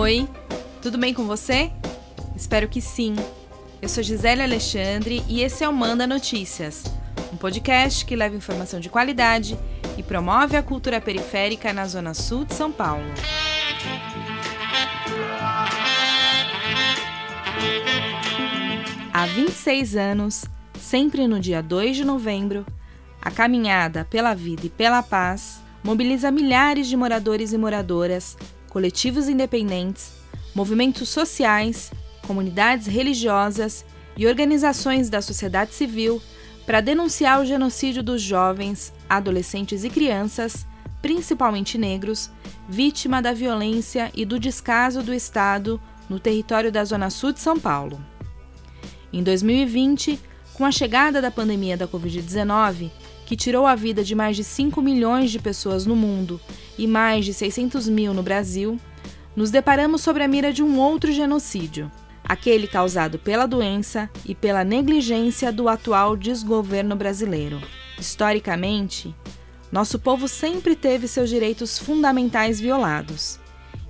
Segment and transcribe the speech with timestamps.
[0.00, 0.26] Oi,
[0.80, 1.70] tudo bem com você?
[2.34, 3.14] Espero que sim.
[3.82, 6.84] Eu sou Gisele Alexandre e esse é o Manda Notícias,
[7.30, 9.58] um podcast que leva informação de qualidade
[9.98, 13.04] e promove a cultura periférica na Zona Sul de São Paulo.
[19.12, 20.46] Há 26 anos,
[20.80, 22.64] sempre no dia 2 de novembro,
[23.20, 28.36] a caminhada pela vida e pela paz mobiliza milhares de moradores e moradoras,
[28.70, 30.12] coletivos independentes,
[30.54, 31.92] movimentos sociais,
[32.26, 33.84] comunidades religiosas
[34.16, 36.22] e organizações da sociedade civil
[36.64, 40.64] para denunciar o genocídio dos jovens, adolescentes e crianças,
[41.02, 42.30] principalmente negros,
[42.68, 47.58] vítima da violência e do descaso do Estado no território da Zona Sul de São
[47.58, 48.00] Paulo.
[49.12, 50.20] Em 2020,
[50.54, 52.90] com a chegada da pandemia da Covid-19,
[53.26, 56.40] que tirou a vida de mais de 5 milhões de pessoas no mundo
[56.80, 58.80] e mais de 600 mil no Brasil,
[59.36, 61.92] nos deparamos sobre a mira de um outro genocídio,
[62.24, 67.60] aquele causado pela doença e pela negligência do atual desgoverno brasileiro.
[67.98, 69.14] Historicamente,
[69.70, 73.38] nosso povo sempre teve seus direitos fundamentais violados.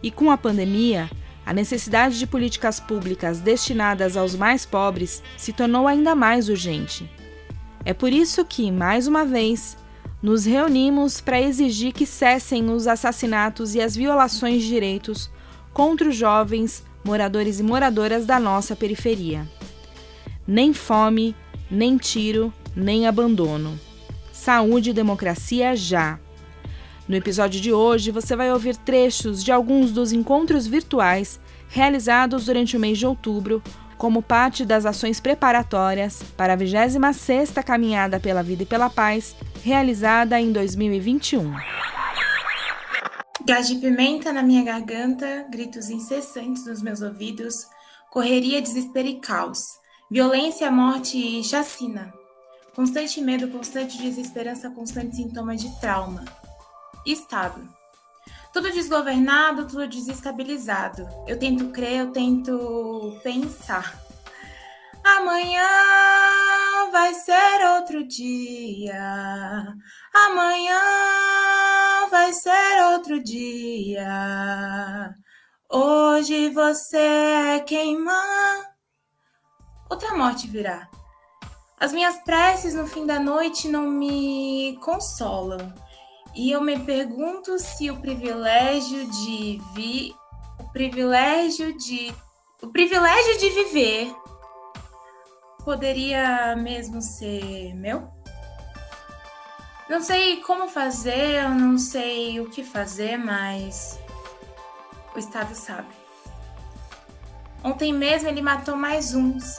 [0.02, 1.08] E com a pandemia,
[1.46, 7.08] a necessidade de políticas públicas destinadas aos mais pobres se tornou ainda mais urgente.
[7.84, 9.76] É por isso que, mais uma vez,
[10.22, 15.30] nos reunimos para exigir que cessem os assassinatos e as violações de direitos
[15.72, 19.48] contra os jovens moradores e moradoras da nossa periferia.
[20.46, 21.34] Nem fome,
[21.70, 23.78] nem tiro, nem abandono.
[24.32, 26.18] Saúde e democracia já.
[27.08, 32.76] No episódio de hoje, você vai ouvir trechos de alguns dos encontros virtuais realizados durante
[32.76, 33.62] o mês de outubro
[34.00, 40.40] como parte das ações preparatórias para a 26ª Caminhada pela Vida e pela Paz, realizada
[40.40, 41.54] em 2021.
[43.44, 47.66] Gás de pimenta na minha garganta, gritos incessantes nos meus ouvidos,
[48.10, 49.66] correria, desespero e caos,
[50.10, 52.10] violência, morte e chacina.
[52.74, 56.24] Constante medo, constante desesperança, constante sintoma de trauma.
[57.04, 57.79] Estado.
[58.52, 61.08] Tudo desgovernado, tudo desestabilizado.
[61.26, 63.98] Eu tento crer, eu tento pensar.
[65.04, 65.66] Amanhã
[66.90, 69.74] vai ser outro dia.
[70.14, 70.80] Amanhã
[72.10, 75.14] vai ser outro dia.
[75.70, 78.74] Hoje você é queimar.
[79.88, 80.88] Outra morte virá.
[81.78, 85.72] As minhas preces no fim da noite não me consolam.
[86.34, 90.14] E eu me pergunto se o privilégio de vi,
[90.58, 92.14] o privilégio de
[92.62, 94.14] o privilégio de viver
[95.64, 98.08] poderia mesmo ser meu?
[99.88, 103.98] Não sei como fazer, eu não sei o que fazer, mas
[105.14, 105.88] o Estado sabe.
[107.64, 109.58] Ontem mesmo ele matou mais uns,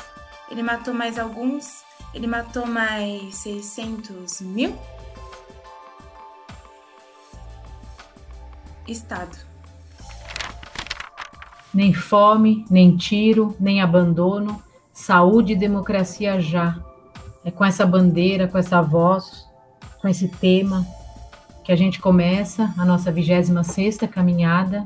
[0.50, 1.84] ele matou mais alguns,
[2.14, 4.78] ele matou mais 600 mil.
[8.92, 9.38] Estado.
[11.74, 16.78] Nem fome, nem tiro, nem abandono, saúde e democracia já.
[17.46, 19.48] É com essa bandeira, com essa voz,
[20.02, 20.86] com esse tema
[21.64, 24.86] que a gente começa a nossa 26ª caminhada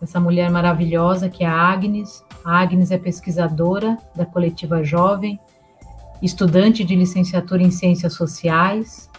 [0.00, 2.24] com essa mulher maravilhosa que é a Agnes.
[2.42, 5.38] A Agnes é pesquisadora da Coletiva Jovem,
[6.22, 9.10] estudante de licenciatura em Ciências Sociais,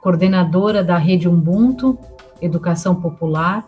[0.00, 1.98] coordenadora da Rede Ubuntu,
[2.40, 3.66] Educação Popular,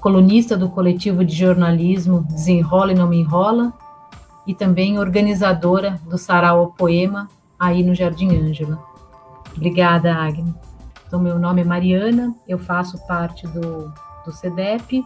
[0.00, 3.72] colunista do coletivo de jornalismo Desenrola e Não Me Enrola,
[4.46, 7.28] e também organizadora do Sarau Poema,
[7.58, 8.78] aí no Jardim Ângela.
[9.56, 10.54] Obrigada, Agnes.
[11.06, 13.92] Então, meu nome é Mariana, eu faço parte do,
[14.24, 15.04] do CEDEP.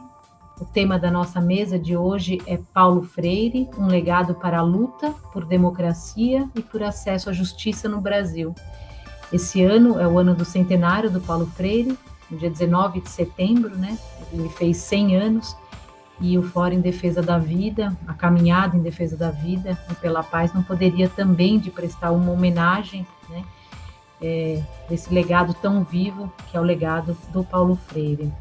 [0.59, 5.13] O tema da nossa mesa de hoje é Paulo Freire, um legado para a luta
[5.33, 8.55] por democracia e por acesso à justiça no Brasil.
[9.33, 11.99] Esse ano é o ano do centenário do Paulo Freire,
[12.31, 13.99] no dia 19 de setembro, né?
[14.33, 15.57] Ele fez 100 anos
[16.21, 20.23] e o Fórum em Defesa da Vida, a caminhada em defesa da vida e pela
[20.23, 23.45] paz não poderia também de prestar uma homenagem, né?
[24.21, 28.33] É, desse legado tão vivo que é o legado do Paulo Freire.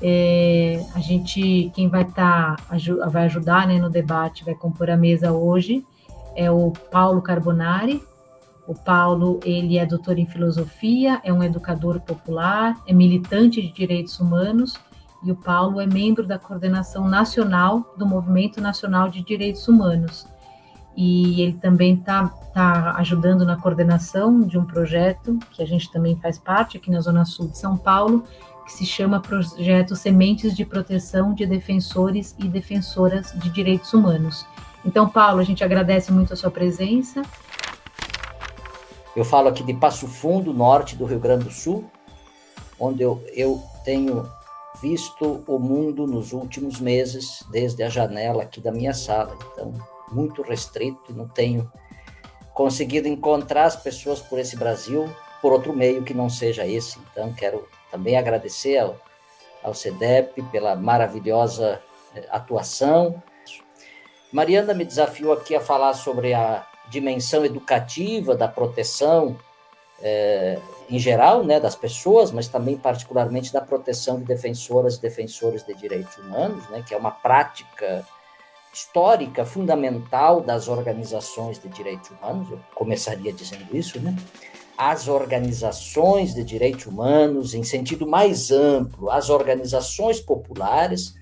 [0.00, 4.96] É, a gente, quem vai estar, tá, vai ajudar né, no debate, vai compor a
[4.96, 5.84] mesa hoje,
[6.36, 8.02] é o Paulo Carbonari,
[8.66, 14.20] o Paulo, ele é doutor em filosofia, é um educador popular, é militante de direitos
[14.20, 14.78] humanos
[15.24, 20.26] e o Paulo é membro da coordenação nacional do Movimento Nacional de Direitos Humanos.
[20.94, 26.16] e ele também está tá ajudando na coordenação de um projeto que a gente também
[26.16, 28.24] faz parte aqui na Zona Sul de São Paulo,
[28.66, 34.46] que se chama Projeto Sementes de Proteção de Defensores e Defensoras de Direitos Humanos.
[34.84, 37.22] Então, Paulo, a gente agradece muito a sua presença.
[39.14, 41.84] Eu falo aqui de Passo Fundo, norte do Rio Grande do Sul,
[42.80, 44.26] onde eu, eu tenho
[44.80, 49.36] visto o mundo nos últimos meses, desde a janela aqui da minha sala.
[49.52, 49.74] Então,
[50.10, 51.70] muito restrito não tenho
[52.54, 55.08] conseguido encontrar as pessoas por esse Brasil
[55.42, 56.98] por outro meio que não seja esse.
[57.10, 58.96] Então, quero também agradecer ao,
[59.62, 61.82] ao CEDEP pela maravilhosa
[62.14, 63.22] eh, atuação.
[64.32, 69.36] Mariana me desafiou aqui a falar sobre a dimensão educativa da proteção
[70.00, 70.58] é,
[70.90, 75.74] em geral, né, das pessoas, mas também particularmente da proteção de defensoras e defensores de
[75.74, 78.04] direitos humanos, né, que é uma prática
[78.72, 82.50] histórica fundamental das organizações de direitos humanos.
[82.50, 84.16] Eu começaria dizendo isso, né?
[84.78, 91.14] As organizações de direitos humanos, em sentido mais amplo, as organizações populares,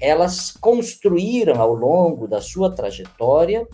[0.00, 3.68] elas construíram ao longo da sua trajetória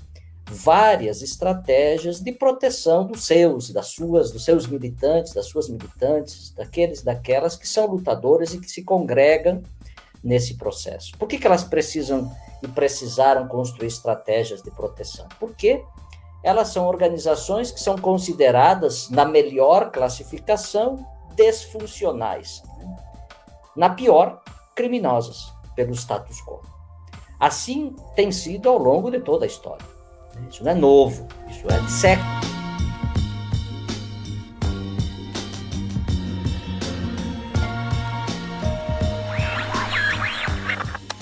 [0.51, 7.03] várias estratégias de proteção dos seus, das suas, dos seus militantes, das suas militantes, daqueles,
[7.03, 9.63] daquelas que são lutadores e que se congregam
[10.23, 11.13] nesse processo.
[11.19, 12.31] Por que, que elas precisam
[12.63, 15.27] e precisaram construir estratégias de proteção?
[15.39, 15.83] Porque
[16.43, 22.63] elas são organizações que são consideradas, na melhor classificação, desfuncionais.
[22.77, 22.97] Né?
[23.77, 24.43] Na pior,
[24.75, 26.61] criminosas pelo status quo.
[27.39, 30.00] Assim tem sido ao longo de toda a história.
[30.49, 32.51] Isso não é novo, isso é de séculos.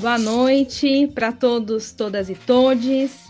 [0.00, 3.28] Boa noite para todos, todas e todes.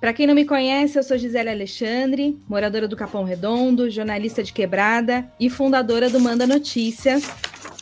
[0.00, 4.50] Para quem não me conhece, eu sou Gisele Alexandre, moradora do Capão Redondo, jornalista de
[4.50, 7.30] quebrada e fundadora do Manda Notícias,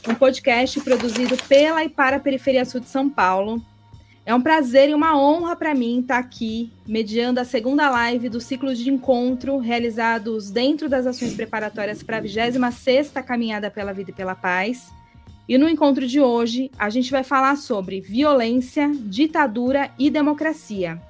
[0.08, 3.62] um podcast produzido pela e para a Periferia Sul de São Paulo,
[4.28, 8.42] é um prazer e uma honra para mim estar aqui, mediando a segunda live do
[8.42, 14.14] ciclo de encontro realizados dentro das ações preparatórias para a 26ª Caminhada pela Vida e
[14.14, 14.92] pela Paz.
[15.48, 21.00] E no encontro de hoje, a gente vai falar sobre violência, ditadura e democracia.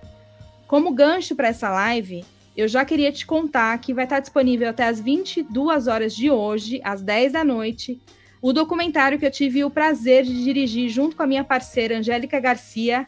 [0.69, 2.25] Como gancho para essa live,
[2.57, 6.81] eu já queria te contar que vai estar disponível até as 22 horas de hoje,
[6.85, 8.01] às 10 da noite,
[8.41, 12.39] o documentário que eu tive o prazer de dirigir junto com a minha parceira Angélica
[12.39, 13.07] Garcia,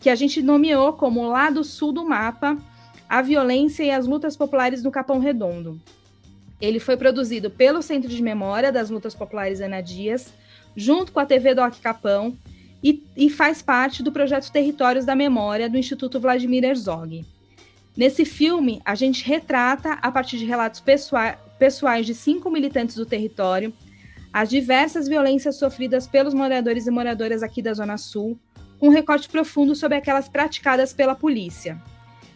[0.00, 2.56] que a gente nomeou como Lado Sul do Mapa,
[3.08, 5.80] a violência e as lutas populares no Capão Redondo.
[6.60, 10.32] Ele foi produzido pelo Centro de Memória das Lutas Populares Ana Dias,
[10.74, 12.36] junto com a TV Doc Capão,
[12.82, 17.24] e, e faz parte do projeto Territórios da Memória do Instituto Vladimir Herzog.
[17.96, 23.06] Nesse filme, a gente retrata, a partir de relatos pessoa pessoais de cinco militantes do
[23.06, 23.72] território,
[24.36, 28.38] as diversas violências sofridas pelos moradores e moradoras aqui da Zona Sul,
[28.78, 31.82] com um recorte profundo sobre aquelas praticadas pela polícia.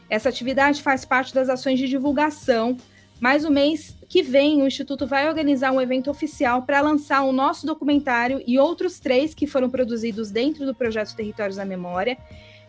[0.09, 2.79] Essa atividade faz parte das ações de divulgação,
[3.21, 7.33] mas o mês que vem o Instituto vai organizar um evento oficial para lançar o
[7.33, 12.17] nosso documentário e outros três que foram produzidos dentro do projeto Territórios da Memória,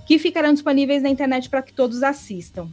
[0.06, 2.70] que ficarão disponíveis na internet para que todos assistam.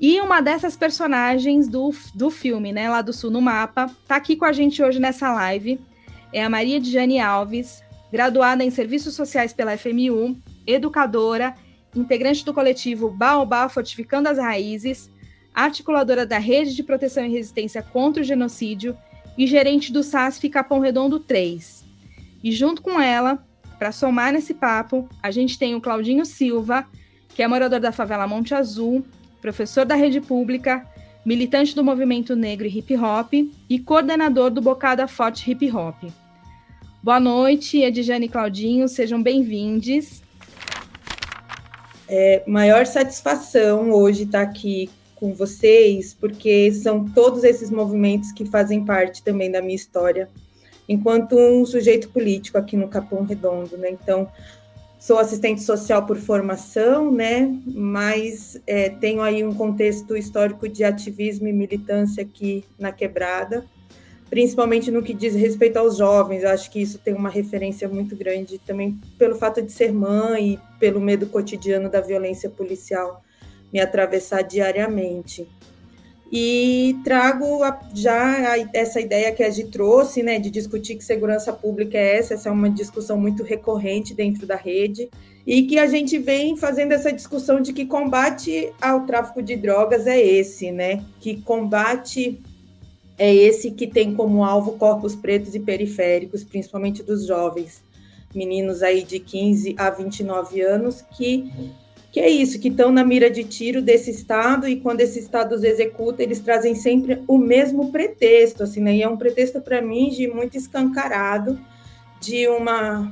[0.00, 4.36] E uma dessas personagens do, do filme, né, lá do Sul no Mapa, tá aqui
[4.36, 5.80] com a gente hoje nessa live.
[6.32, 10.36] É a Maria Dijane Alves, graduada em Serviços Sociais pela FMU,
[10.66, 11.54] educadora,
[11.94, 15.10] integrante do coletivo Baobá Fortificando as Raízes,
[15.54, 18.96] articuladora da Rede de Proteção e Resistência contra o Genocídio
[19.36, 21.84] e gerente do SASF Capão Redondo 3.
[22.42, 23.44] E junto com ela,
[23.78, 26.86] para somar nesse papo, a gente tem o Claudinho Silva,
[27.28, 29.04] que é morador da favela Monte Azul,
[29.42, 30.86] professor da rede pública,
[31.26, 33.32] militante do movimento negro e hip hop
[33.68, 36.04] e coordenador do Bocada Forte Hip Hop.
[37.02, 40.22] Boa noite, Edjane e Claudinho, sejam bem-vindos.
[42.08, 48.84] É maior satisfação hoje estar aqui com vocês, porque são todos esses movimentos que fazem
[48.84, 50.30] parte também da minha história,
[50.88, 53.90] enquanto um sujeito político aqui no Capão Redondo, né?
[53.90, 54.28] Então,
[55.02, 57.52] Sou assistente social por formação, né?
[57.66, 63.66] Mas é, tenho aí um contexto histórico de ativismo e militância aqui na quebrada,
[64.30, 66.44] principalmente no que diz respeito aos jovens.
[66.44, 70.78] Acho que isso tem uma referência muito grande também pelo fato de ser mãe e
[70.78, 73.24] pelo medo cotidiano da violência policial
[73.72, 75.48] me atravessar diariamente.
[76.32, 81.04] E trago a, já a, essa ideia que a gente trouxe, né, de discutir que
[81.04, 85.10] segurança pública é essa, essa é uma discussão muito recorrente dentro da rede,
[85.46, 90.06] e que a gente vem fazendo essa discussão de que combate ao tráfico de drogas
[90.06, 92.40] é esse, né, que combate
[93.18, 97.84] é esse que tem como alvo corpos pretos e periféricos, principalmente dos jovens,
[98.34, 101.52] meninos aí de 15 a 29 anos, que
[102.12, 105.54] que é isso, que estão na mira de tiro desse Estado, e quando esse Estado
[105.54, 108.94] os executa, eles trazem sempre o mesmo pretexto, assim, né?
[108.96, 111.58] E é um pretexto, para mim, de muito escancarado,
[112.20, 113.10] de uma,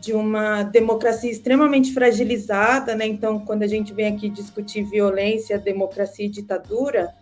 [0.00, 3.06] de uma democracia extremamente fragilizada, né?
[3.06, 7.14] Então, quando a gente vem aqui discutir violência, democracia e ditadura,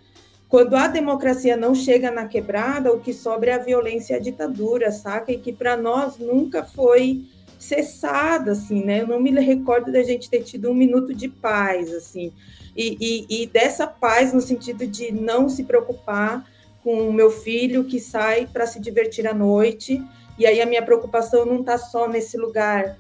[0.49, 4.21] quando a democracia não chega na quebrada, o que sobra é a violência e a
[4.21, 5.31] ditadura, saca?
[5.31, 7.27] E que para nós nunca foi
[7.59, 9.01] cessada, assim, né?
[9.03, 12.33] Eu não me recordo da gente ter tido um minuto de paz, assim,
[12.77, 16.49] e, e, e dessa paz no sentido de não se preocupar
[16.85, 20.03] com o meu filho que sai para se divertir à noite,
[20.39, 22.97] e aí a minha preocupação não está só nesse lugar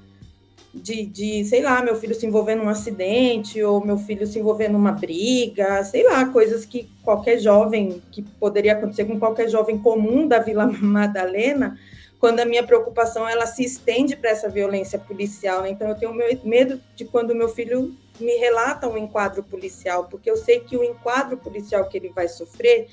[0.75, 4.69] de, de, sei lá, meu filho se envolver num acidente, ou meu filho se envolver
[4.69, 10.27] numa briga, sei lá, coisas que qualquer jovem, que poderia acontecer com qualquer jovem comum
[10.27, 11.79] da Vila Madalena,
[12.18, 15.62] quando a minha preocupação ela se estende para essa violência policial.
[15.62, 15.70] Né?
[15.70, 16.12] Então eu tenho
[16.44, 20.82] medo de quando meu filho me relata um enquadro policial, porque eu sei que o
[20.82, 22.88] enquadro policial que ele vai sofrer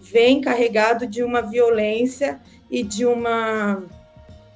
[0.00, 3.82] vem carregado de uma violência e de uma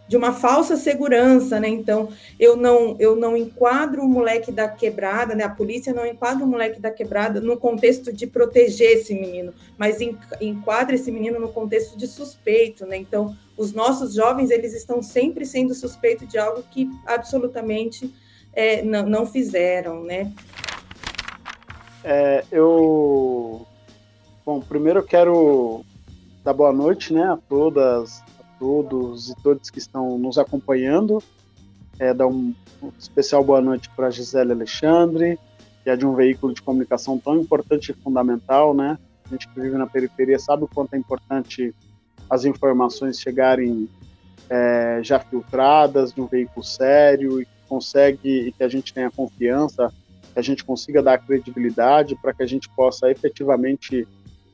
[0.06, 1.66] de uma falsa segurança, né?
[1.68, 5.44] Então, eu não eu não enquadro o moleque da quebrada, né?
[5.44, 9.98] A polícia não enquadra o moleque da quebrada no contexto de proteger esse menino, mas
[10.40, 12.98] enquadra esse menino no contexto de suspeito, né?
[12.98, 18.12] Então, os nossos jovens, eles estão sempre sendo suspeitos de algo que absolutamente
[18.52, 20.32] é, não, não fizeram, né?
[22.02, 23.66] É, eu
[24.44, 25.84] Bom, primeiro eu quero
[26.44, 28.22] dar boa noite, né, a todas
[28.58, 31.22] todos e todos que estão nos acompanhando.
[31.98, 32.54] É, dar um,
[32.98, 35.38] especial boa noite para Gisele Alexandre,
[35.82, 38.98] que é de um veículo de comunicação tão importante e fundamental, né?
[39.24, 41.74] A gente que vive na periferia sabe o quanto é importante
[42.28, 43.88] as informações chegarem
[44.48, 49.10] é, já filtradas de um veículo sério e que consegue e que a gente tenha
[49.10, 49.92] confiança,
[50.32, 54.06] que a gente consiga dar credibilidade para que a gente possa efetivamente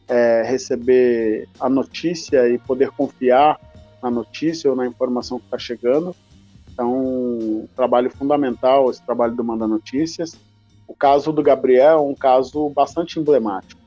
[0.08, 3.58] é, receber a notícia e poder confiar
[4.02, 6.14] na notícia ou na informação que está chegando.
[6.72, 10.36] Então, um trabalho fundamental esse trabalho do Manda Notícias.
[10.88, 13.79] O caso do Gabriel é um caso bastante emblemático.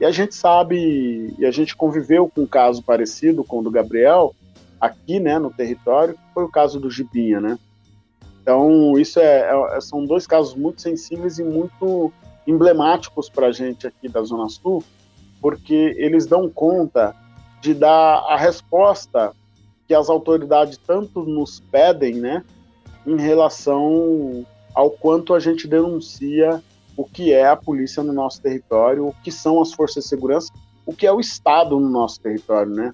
[0.00, 3.70] E a gente sabe, e a gente conviveu com um caso parecido com o do
[3.70, 4.34] Gabriel,
[4.80, 7.58] aqui né, no território, que foi o caso do Gibinha, né?
[8.42, 12.12] Então, isso é, é são dois casos muito sensíveis e muito
[12.46, 14.84] emblemáticos para a gente aqui da Zona Sul,
[15.40, 17.14] porque eles dão conta
[17.62, 19.32] de dar a resposta
[19.88, 22.44] que as autoridades tanto nos pedem, né,
[23.06, 26.62] em relação ao quanto a gente denuncia
[26.96, 30.52] o que é a polícia no nosso território, o que são as forças de segurança,
[30.86, 32.92] o que é o Estado no nosso território, né?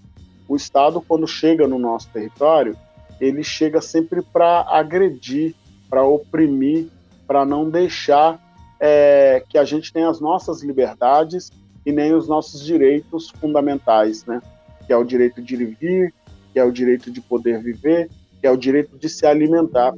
[0.49, 2.77] O Estado, quando chega no nosso território,
[3.21, 5.55] ele chega sempre para agredir,
[5.89, 6.89] para oprimir,
[7.27, 8.41] para não deixar
[8.81, 11.51] é, que a gente tenha as nossas liberdades
[11.85, 14.41] e nem os nossos direitos fundamentais, né?
[14.87, 16.15] que é o direito de e vir,
[16.53, 19.93] que é o direito de poder viver, que é o direito de se alimentar.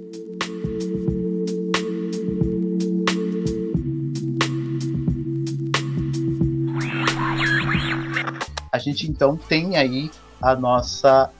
[8.83, 10.11] Gente então tem aí
[10.41, 11.31] a nossa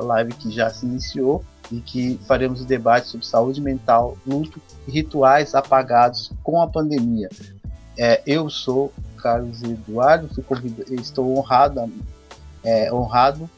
[0.00, 4.90] live que já se iniciou e que faremos o debate sobre saúde mental, luto e
[4.90, 7.28] rituais apagados com a pandemia.
[7.96, 10.28] É, eu sou Carlos Eduardo,
[10.90, 11.90] estou honrado
[12.64, 13.48] é, honrado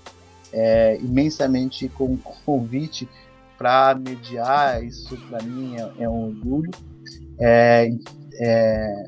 [0.53, 3.09] é, imensamente com o convite
[3.59, 4.83] para mediar.
[4.85, 6.71] Isso para mim é, é, um orgulho.
[7.39, 7.91] É,
[8.41, 9.07] é,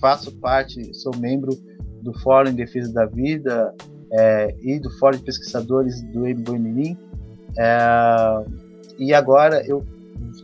[0.00, 1.52] faço parte, sou membro
[2.04, 3.74] do Fórum em Defesa da Vida
[4.12, 6.96] é, e do Fórum de Pesquisadores do MBNIM.
[8.98, 9.84] e agora eu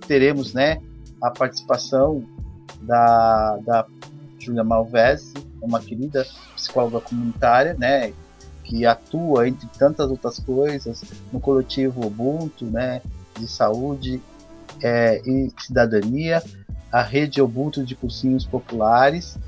[0.06, 0.80] teremos né,
[1.22, 2.24] a participação
[2.82, 3.86] da, da
[4.38, 6.26] Júlia Malvese, uma querida
[6.56, 8.12] psicóloga comunitária, né,
[8.64, 11.02] que atua, entre tantas outras coisas,
[11.32, 13.02] no coletivo Ubuntu, né,
[13.38, 14.22] de saúde
[14.82, 16.42] é, e cidadania,
[16.90, 19.38] a rede Ubuntu de cursinhos populares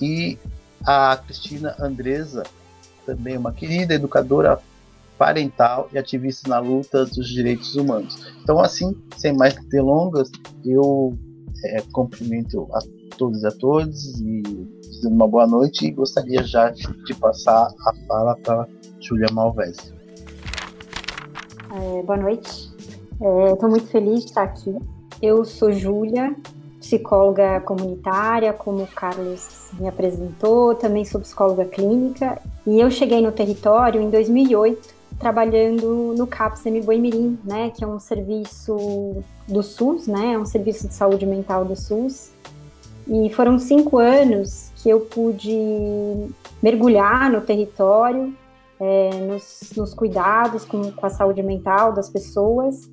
[0.00, 0.38] e
[0.86, 2.44] a Cristina Andresa,
[3.04, 4.60] também uma querida educadora
[5.18, 8.32] parental e ativista na luta dos direitos humanos.
[8.42, 10.30] Então, assim, sem mais delongas,
[10.64, 11.16] eu
[11.64, 12.78] é, cumprimento a
[13.16, 14.42] todos e a todos e
[14.80, 18.68] dizendo uma boa noite e gostaria já de passar a fala para
[19.00, 19.94] Júlia Malvese.
[21.72, 22.70] É, boa noite.
[23.12, 24.76] Estou é, muito feliz de estar aqui.
[25.20, 26.36] Eu sou Júlia,
[26.86, 33.32] psicóloga comunitária, como o Carlos me apresentou, também sou psicóloga clínica, e eu cheguei no
[33.32, 39.16] território em 2008, trabalhando no CAPS Boimirim, né, que é um serviço
[39.48, 42.30] do SUS, né, é um serviço de saúde mental do SUS,
[43.08, 46.28] e foram cinco anos que eu pude
[46.62, 48.32] mergulhar no território,
[48.78, 52.90] é, nos, nos, cuidados com, com a saúde mental das pessoas,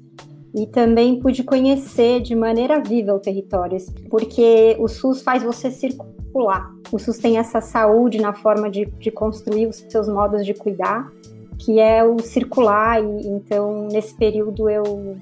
[0.54, 3.78] e também pude conhecer de maneira viva o território,
[4.10, 6.72] porque o SUS faz você circular.
[6.92, 11.12] O SUS tem essa saúde na forma de, de construir os seus modos de cuidar,
[11.58, 15.18] que é o circular, e então nesse período eu,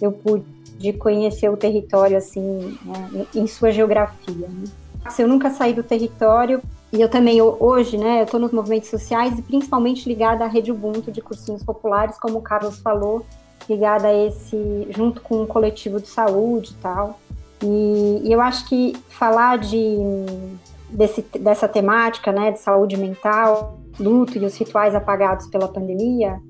[0.00, 4.48] eu pude conhecer o território assim, né, em sua geografia.
[4.48, 4.64] Né?
[5.18, 9.36] Eu nunca saí do território e eu também hoje, né, eu estou nos movimentos sociais
[9.38, 13.24] e principalmente ligada à rede Ubuntu de cursinhos populares, como o Carlos falou,
[13.68, 17.20] ligada a esse, junto com o coletivo de saúde e tal.
[17.62, 19.96] E, e eu acho que falar de,
[20.90, 26.40] desse, dessa temática, né, de saúde mental, luto e os rituais apagados pela pandemia,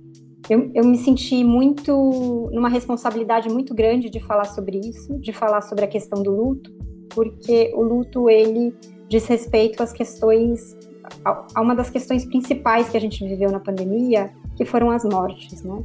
[0.49, 5.63] eu, eu me senti muito, numa responsabilidade muito grande de falar sobre isso, de falar
[5.63, 6.73] sobre a questão do luto,
[7.11, 8.75] porque o luto, ele
[9.09, 10.77] diz respeito às questões,
[11.25, 15.63] a uma das questões principais que a gente viveu na pandemia, que foram as mortes,
[15.63, 15.83] né?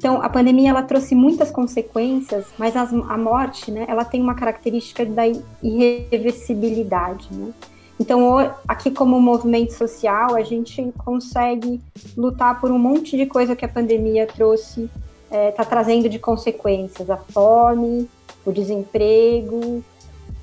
[0.00, 4.34] Então, a pandemia ela trouxe muitas consequências, mas as, a morte, né, ela tem uma
[4.34, 5.24] característica da
[5.62, 7.52] irreversibilidade, né?
[8.00, 11.82] Então, aqui como movimento social, a gente consegue
[12.16, 14.88] lutar por um monte de coisa que a pandemia trouxe,
[15.24, 18.08] está é, tá trazendo de consequências, a fome,
[18.42, 19.84] o desemprego,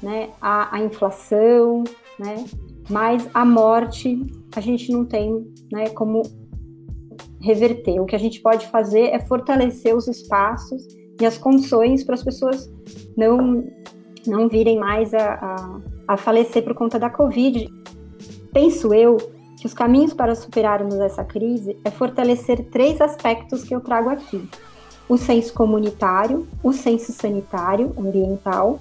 [0.04, 1.84] né, a, a inflação,
[2.20, 2.46] né?
[2.88, 4.24] Mas a morte
[4.56, 6.22] a gente não tem, né, como
[7.48, 8.00] reverter.
[8.02, 10.86] O que a gente pode fazer é fortalecer os espaços
[11.20, 12.70] e as condições para as pessoas
[13.16, 13.64] não,
[14.26, 17.68] não virem mais a, a, a falecer por conta da Covid.
[18.54, 19.18] Penso eu
[19.58, 24.48] que os caminhos para superarmos essa crise é fortalecer três aspectos que eu trago aqui:
[25.08, 28.80] o senso comunitário, o senso sanitário, ambiental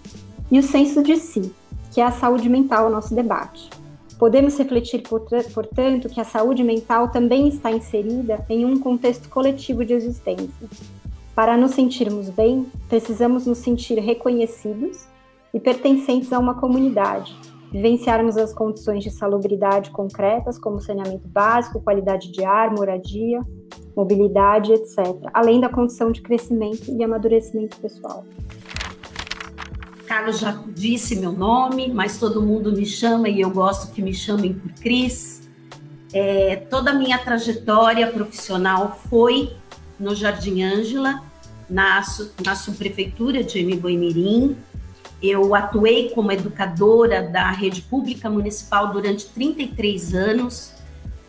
[0.51, 1.55] e o senso de si,
[1.93, 3.71] que é a saúde mental, o nosso debate.
[4.19, 9.93] Podemos refletir, portanto, que a saúde mental também está inserida em um contexto coletivo de
[9.93, 10.69] existência.
[11.35, 15.07] Para nos sentirmos bem, precisamos nos sentir reconhecidos
[15.53, 17.37] e pertencentes a uma comunidade,
[17.71, 23.43] vivenciarmos as condições de salubridade concretas, como saneamento básico, qualidade de ar, moradia,
[23.95, 24.99] mobilidade, etc.,
[25.35, 28.25] além da condição de crescimento e amadurecimento pessoal.
[30.07, 34.15] Carlos já disse meu nome, mas todo mundo me chama e eu gosto que me
[34.15, 35.43] chamem por Cris.
[36.13, 39.53] É, toda a minha trajetória profissional foi
[39.99, 41.23] no Jardim Ângela,
[41.69, 42.03] na,
[42.45, 44.57] na subprefeitura de Emiboimirim.
[45.23, 50.73] Eu atuei como educadora da rede pública municipal durante 33 anos.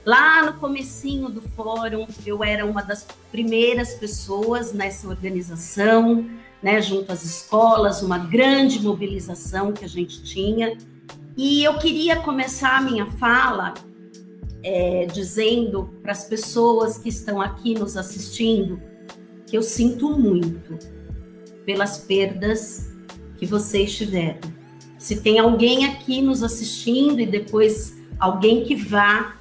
[0.06, 6.26] Lá no comecinho do fórum, eu era uma das primeiras pessoas nessa organização
[6.62, 10.78] né, junto às escolas, uma grande mobilização que a gente tinha.
[11.36, 13.74] E eu queria começar a minha fala
[14.64, 18.82] é, dizendo para as pessoas que estão aqui nos assistindo
[19.46, 20.78] que eu sinto muito
[21.66, 22.92] pelas perdas
[23.38, 24.40] que vocês tiveram.
[24.98, 29.38] Se tem alguém aqui nos assistindo e depois alguém que vá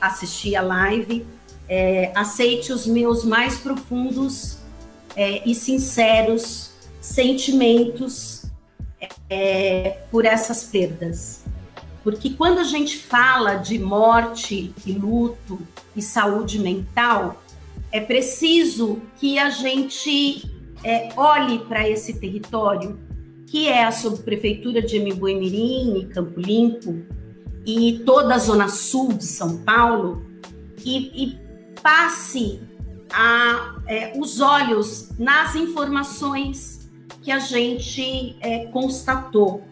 [0.00, 1.24] assistir a live,
[1.68, 4.57] é, aceite os meus mais profundos
[5.18, 8.44] é, e sinceros sentimentos
[9.28, 11.44] é, por essas perdas.
[12.04, 15.58] Porque quando a gente fala de morte e luto
[15.96, 17.42] e saúde mental,
[17.90, 20.48] é preciso que a gente
[20.84, 22.96] é, olhe para esse território,
[23.48, 27.02] que é a subprefeitura de Emimbuemirim e Campo Limpo,
[27.66, 30.24] e toda a zona sul de São Paulo,
[30.84, 31.38] e, e
[31.82, 32.60] passe
[33.12, 36.88] a, é, os olhos nas informações
[37.22, 39.62] que a gente é, constatou.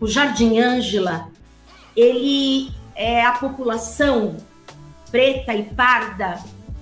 [0.00, 1.30] O Jardim Ângela,
[1.96, 4.36] ele é a população
[5.10, 6.38] preta e parda,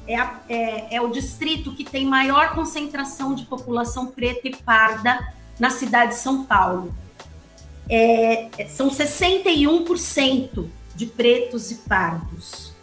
[0.07, 5.33] é, a, é, é o distrito que tem maior concentração de população preta e parda
[5.59, 6.95] na cidade de São Paulo.
[7.89, 12.74] É, são 61% de pretos e pardos.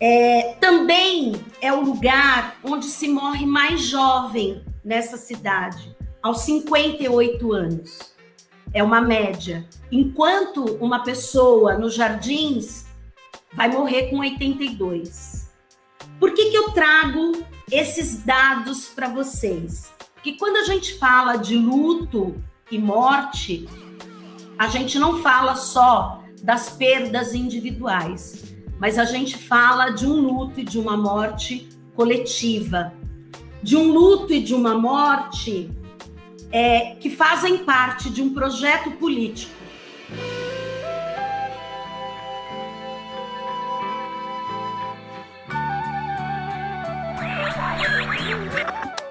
[0.00, 8.16] É, também é o lugar onde se morre mais jovem nessa cidade, aos 58 anos.
[8.74, 9.66] é uma média.
[9.90, 12.86] Enquanto uma pessoa nos jardins
[13.52, 15.50] vai morrer com 82.
[16.20, 19.92] Por que, que eu trago esses dados para vocês?
[20.14, 23.66] Porque quando a gente fala de luto e morte,
[24.58, 28.47] a gente não fala só das perdas individuais,
[28.78, 32.92] mas a gente fala de um luto e de uma morte coletiva,
[33.62, 35.70] de um luto e de uma morte
[36.52, 39.58] é, que fazem parte de um projeto político.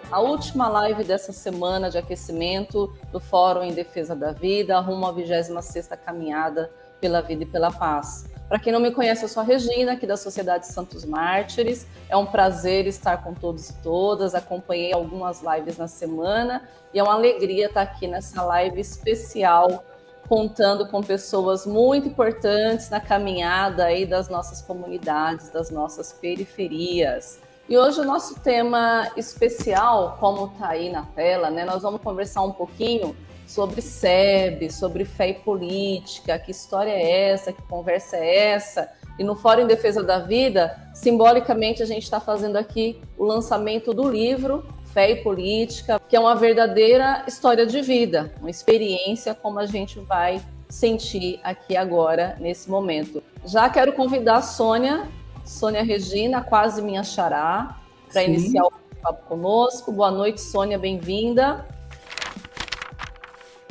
[0.10, 5.14] A última live dessa semana de aquecimento do Fórum em Defesa da Vida, rumo à
[5.14, 8.26] 26ª caminhada pela vida e pela paz.
[8.48, 11.86] Para quem não me conhece, eu sou a Regina, aqui da Sociedade Santos Mártires.
[12.08, 14.34] É um prazer estar com todos e todas.
[14.34, 19.84] Acompanhei algumas lives na semana e é uma alegria estar aqui nessa live especial,
[20.30, 27.40] contando com pessoas muito importantes na caminhada aí das nossas comunidades, das nossas periferias.
[27.68, 31.66] E hoje o nosso tema especial, como está aí na tela, né?
[31.66, 33.14] Nós vamos conversar um pouquinho
[33.48, 38.92] sobre SEB, sobre fé e política, que história é essa, que conversa é essa.
[39.18, 43.94] E no Fórum em Defesa da Vida, simbolicamente a gente está fazendo aqui o lançamento
[43.94, 49.58] do livro Fé e Política, que é uma verdadeira história de vida, uma experiência como
[49.60, 53.24] a gente vai sentir aqui agora, nesse momento.
[53.46, 55.08] Já quero convidar a Sônia
[55.48, 57.78] Sônia Regina, quase minha xará,
[58.12, 59.94] para iniciar o papo conosco.
[59.94, 61.66] Boa noite, Sônia, bem-vinda.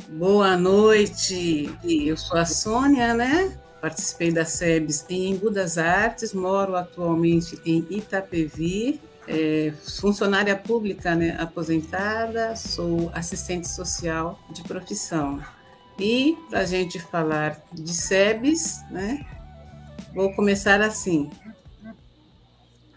[0.09, 3.59] Boa noite, eu sou a Sônia, né?
[3.81, 11.37] Participei da SEBS em Embu das Artes, moro atualmente em Itapevi, é, funcionária pública né,
[11.41, 15.43] aposentada, sou assistente social de profissão.
[15.99, 19.27] E para a gente falar de SEBS, né,
[20.15, 21.29] vou começar assim.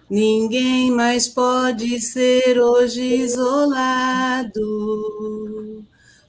[0.08, 4.60] Ninguém mais pode ser hoje isolado.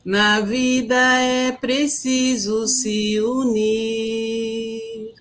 [0.05, 5.15] Na vida é preciso se unir,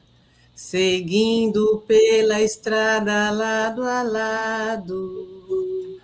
[0.56, 6.00] seguindo pela estrada lado a lado,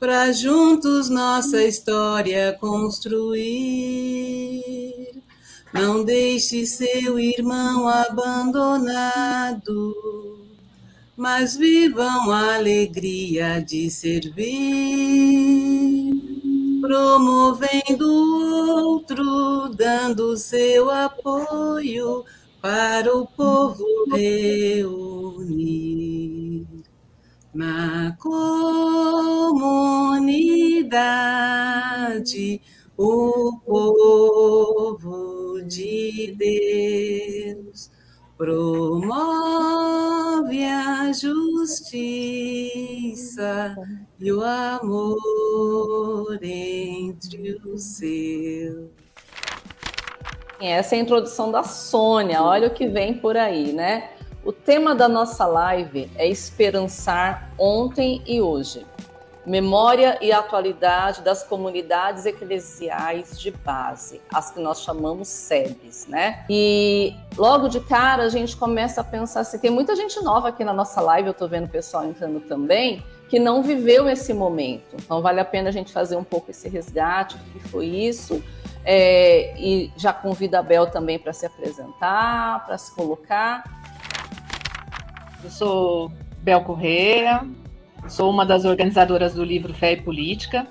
[0.00, 3.62] para juntos nossa história construir.
[5.72, 9.36] Não deixe seu irmão abandonado
[11.16, 14.44] mas vivam a alegria de servir,
[16.86, 18.06] promovendo
[18.76, 22.24] outro, dando seu apoio
[22.62, 24.94] para o povo reunir.
[27.52, 29.50] Na comunidade,
[32.96, 37.90] o povo de Deus
[38.36, 39.32] promove
[40.64, 42.76] a justiça
[44.20, 45.16] e o amor
[46.42, 48.90] entre os seus.
[50.60, 54.10] Essa é a introdução da Sônia, olha o que vem por aí, né?
[54.44, 58.86] O tema da nossa live é esperançar ontem e hoje.
[59.46, 66.44] Memória e atualidade das comunidades eclesiais de base, as que nós chamamos SEBs, né?
[66.50, 70.64] E logo de cara a gente começa a pensar assim, tem muita gente nova aqui
[70.64, 74.96] na nossa live, eu tô vendo o pessoal entrando também, que não viveu esse momento.
[74.96, 78.42] Então vale a pena a gente fazer um pouco esse resgate do que foi isso.
[78.84, 83.64] É, e já convido a Bel também para se apresentar, para se colocar.
[85.42, 87.44] Eu sou Bel Correia,
[88.08, 90.66] Sou uma das organizadoras do livro Fé e Política,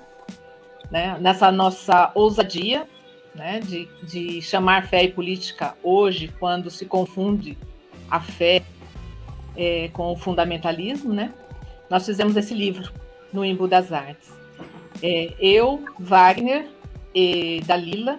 [0.90, 1.18] né?
[1.20, 2.86] nessa nossa ousadia
[3.34, 3.60] né?
[3.60, 7.56] de, de chamar fé e política hoje, quando se confunde
[8.10, 8.62] a fé
[9.54, 11.32] é, com o fundamentalismo, né?
[11.90, 12.90] nós fizemos esse livro
[13.32, 14.32] no Embu das Artes.
[15.02, 16.66] É, eu, Wagner
[17.14, 18.18] e Dalila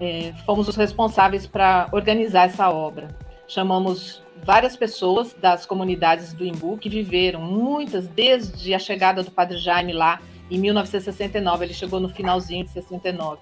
[0.00, 3.08] é, fomos os responsáveis para organizar essa obra.
[3.46, 9.58] Chamamos várias pessoas das comunidades do Imbu que viveram, muitas desde a chegada do Padre
[9.58, 10.20] Jaime lá
[10.50, 13.40] em 1969, ele chegou no finalzinho de 69.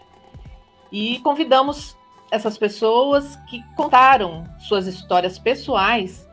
[0.90, 1.96] E convidamos
[2.30, 6.28] essas pessoas que contaram suas histórias pessoais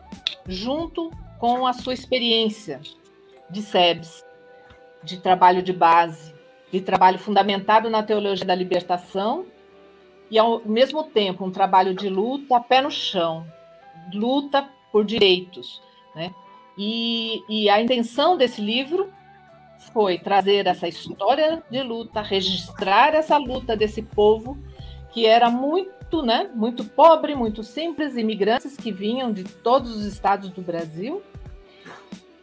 [0.47, 2.81] junto com a sua experiência
[3.49, 4.25] de SEBS,
[5.03, 6.33] de trabalho de base,
[6.71, 9.45] de trabalho fundamentado na teologia da libertação
[10.31, 13.45] e ao mesmo tempo um trabalho de luta pé no chão,
[14.11, 15.81] luta por direitos.
[16.15, 16.33] Né?
[16.77, 19.11] E, e a intenção desse livro
[19.91, 24.57] foi trazer essa história de luta, registrar essa luta desse povo
[25.11, 30.49] que era muito, né, muito pobre, muito simples, imigrantes que vinham de todos os estados
[30.49, 31.21] do Brasil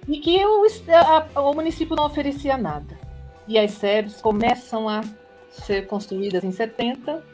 [0.07, 0.64] e que o,
[1.35, 2.99] a, o município não oferecia nada.
[3.49, 5.01] E as SEBs começam a
[5.51, 7.25] ser construídas em 70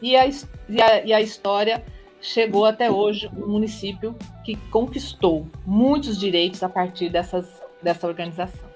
[0.00, 1.84] e a, e a, e a história
[2.20, 7.46] chegou até hoje um município que conquistou muitos direitos a partir dessas,
[7.82, 8.68] dessa organização.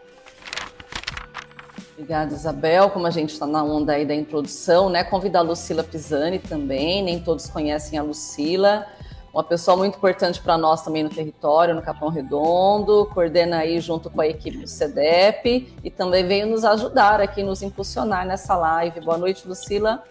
[1.93, 2.91] Obrigada, Isabel.
[2.91, 5.05] Como a gente está na onda aí da introdução, né?
[5.05, 7.03] Convidar a Lucila Pisani também.
[7.03, 8.87] Nem todos conhecem a Lucila.
[9.33, 14.11] Uma pessoa muito importante para nós também no território, no Capão Redondo, coordena aí junto
[14.11, 19.01] com a equipe do CEDEP e também veio nos ajudar aqui, nos impulsionar nessa live.
[19.01, 20.03] Boa noite, Lucila.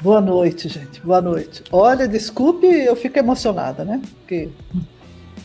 [0.00, 1.00] Boa noite, gente.
[1.00, 1.64] Boa noite.
[1.72, 4.00] Olha, desculpe, eu fico emocionada, né?
[4.20, 4.48] Porque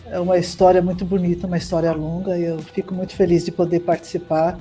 [0.05, 3.79] é uma história muito bonita, uma história longa, e eu fico muito feliz de poder
[3.79, 4.55] participar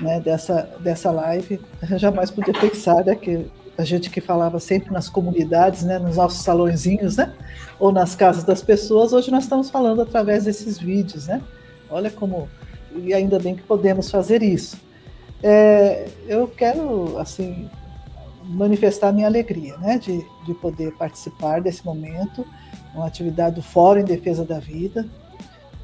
[0.00, 1.60] né, dessa, dessa live.
[1.90, 3.44] Eu jamais podia pensar né, que
[3.76, 7.32] a gente que falava sempre nas comunidades, né, nos nossos salõezinhos, né,
[7.80, 11.42] ou nas casas das pessoas, hoje nós estamos falando através desses vídeos, né?
[11.90, 12.48] Olha como
[12.94, 14.76] e ainda bem que podemos fazer isso.
[15.42, 17.68] É, eu quero assim
[18.44, 22.46] manifestar minha alegria, né, de, de poder participar desse momento,
[22.94, 25.06] uma atividade do Fórum em Defesa da Vida,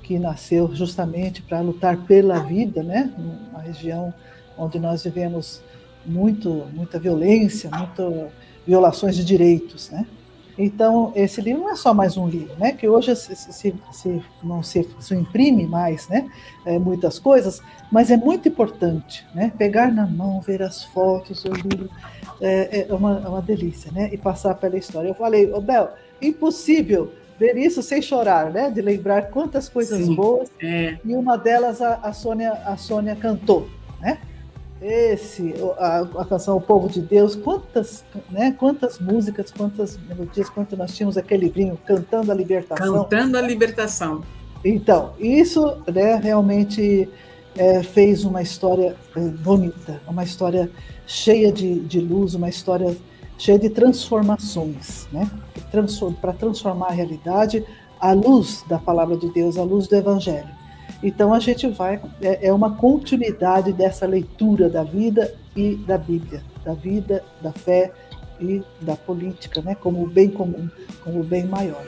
[0.03, 3.13] que nasceu justamente para lutar pela vida, né,
[3.51, 4.13] uma região
[4.59, 5.63] onde nós vivemos
[6.05, 8.31] muito, muita violência, muitas
[8.67, 10.07] violações de direitos, né.
[10.63, 12.73] Então, esse livro não é só mais um livro, né?
[12.73, 16.31] Que hoje se, se, se não se, se, imprime mais, né?
[16.67, 19.51] É, muitas coisas, mas é muito importante, né?
[19.57, 21.89] Pegar na mão, ver as fotos, o livro
[22.41, 24.11] é, é uma, é uma delícia, né?
[24.13, 25.09] E passar pela história.
[25.09, 28.71] Eu falei, ô oh, Bel, impossível ver isso sem chorar, né?
[28.71, 30.51] De lembrar quantas coisas Sim, boas.
[30.63, 30.99] É.
[31.05, 33.69] E uma delas a, a, Sônia, a Sônia cantou,
[34.01, 34.19] né?
[34.83, 40.75] Esse, a, a, canção O Povo de Deus, quantas, né, quantas músicas, quantas melodias, quanto
[40.75, 43.03] nós tínhamos aquele livrinho cantando a libertação.
[43.03, 44.23] Cantando a libertação.
[44.65, 47.07] Então, isso né, realmente
[47.57, 50.71] é, fez uma história é, bonita, uma história
[51.11, 52.97] cheia de, de luz, uma história
[53.37, 55.29] cheia de transformações, né?
[55.73, 57.65] Transform, para transformar a realidade
[57.99, 60.49] à luz da palavra de Deus, à luz do Evangelho.
[61.03, 66.45] Então a gente vai, é, é uma continuidade dessa leitura da vida e da Bíblia,
[66.65, 67.93] da vida, da fé
[68.41, 69.75] e da política, né?
[69.75, 70.69] Como o bem comum,
[71.03, 71.83] como o bem maior.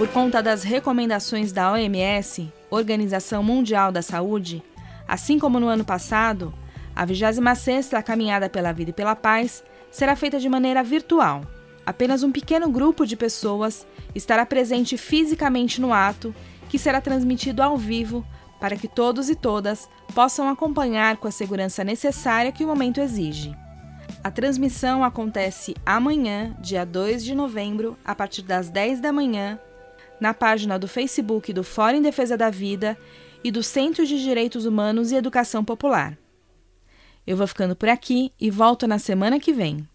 [0.00, 4.62] Por conta das recomendações da OMS, Organização Mundial da Saúde,
[5.06, 6.54] assim como no ano passado,
[6.96, 11.42] a 26ª Caminhada pela Vida e pela Paz será feita de maneira virtual.
[11.84, 16.34] Apenas um pequeno grupo de pessoas estará presente fisicamente no ato,
[16.70, 18.24] que será transmitido ao vivo
[18.58, 23.54] para que todos e todas possam acompanhar com a segurança necessária que o momento exige.
[24.24, 29.60] A transmissão acontece amanhã, dia 2 de novembro, a partir das 10 da manhã,
[30.20, 32.96] na página do Facebook do Fórum em Defesa da Vida
[33.42, 36.16] e do Centro de Direitos Humanos e Educação Popular.
[37.26, 39.88] Eu vou ficando por aqui e volto na semana que vem.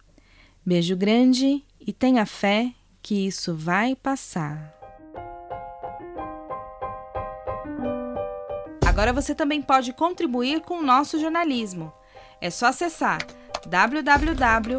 [0.64, 4.74] Beijo grande e tenha fé que isso vai passar.
[8.84, 11.92] Agora você também pode contribuir com o nosso jornalismo.
[12.40, 13.18] É só acessar
[13.66, 14.78] www.apoia.c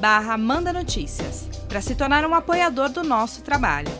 [0.00, 3.90] barra Manda Notícias para se tornar um apoiador do nosso trabalho.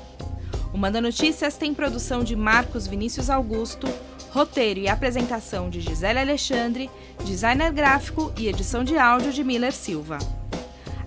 [0.72, 3.88] O Manda Notícias tem produção de Marcos Vinícius Augusto,
[4.30, 6.88] roteiro e apresentação de Gisele Alexandre,
[7.24, 10.18] designer gráfico e edição de áudio de Miller Silva.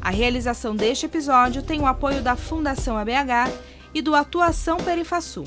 [0.01, 3.49] A realização deste episódio tem o apoio da Fundação ABH
[3.93, 5.45] e do Atuação Perifaçu.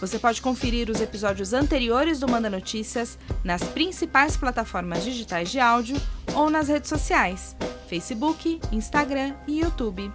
[0.00, 5.96] Você pode conferir os episódios anteriores do Manda Notícias nas principais plataformas digitais de áudio
[6.34, 7.56] ou nas redes sociais,
[7.88, 10.12] Facebook, Instagram e YouTube.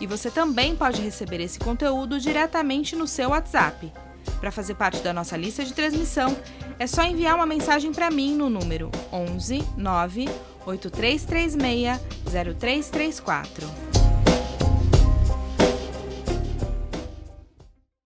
[0.00, 3.92] E você também pode receber esse conteúdo diretamente no seu WhatsApp.
[4.40, 6.34] Para fazer parte da nossa lista de transmissão,
[6.78, 10.26] é só enviar uma mensagem para mim no número 11 9
[10.64, 13.87] 8336 0334.